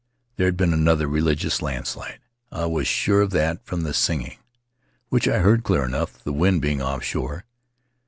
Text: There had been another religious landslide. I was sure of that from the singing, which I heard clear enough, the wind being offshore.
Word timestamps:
There 0.37 0.47
had 0.47 0.57
been 0.57 0.73
another 0.73 1.07
religious 1.07 1.61
landslide. 1.61 2.21
I 2.51 2.65
was 2.65 2.87
sure 2.87 3.21
of 3.21 3.29
that 3.33 3.63
from 3.63 3.81
the 3.81 3.93
singing, 3.93 4.39
which 5.09 5.27
I 5.27 5.37
heard 5.41 5.63
clear 5.63 5.85
enough, 5.85 6.23
the 6.23 6.33
wind 6.33 6.59
being 6.59 6.81
offshore. 6.81 7.45